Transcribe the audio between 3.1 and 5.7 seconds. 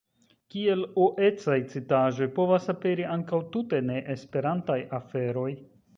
ankaŭ tute ne-Esperantaj aferoj.